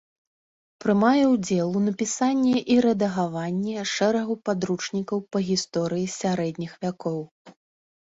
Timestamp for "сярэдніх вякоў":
6.19-7.27